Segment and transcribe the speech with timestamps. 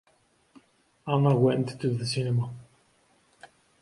[1.05, 3.49] Servicemen and women could attend the club free of charge.